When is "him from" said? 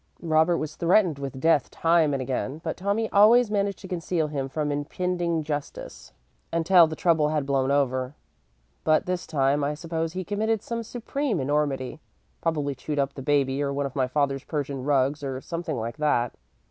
4.29-4.71